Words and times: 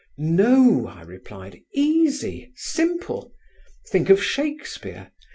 "No," 0.17 0.87
I 0.87 1.03
replied, 1.03 1.61
"easy, 1.75 2.51
simple. 2.55 3.33
Think 3.91 4.09
of 4.09 4.23
Shakespeare. 4.23 5.11